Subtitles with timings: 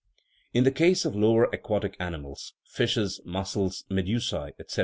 [0.51, 4.79] In the case of the lower aquatic animals (fishes, mussels, medusae, etc.)